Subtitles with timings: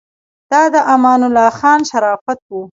[0.51, 2.53] دا د امان الله خان شرافت و.